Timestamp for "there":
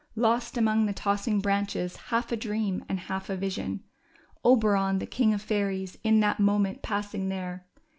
7.29-7.67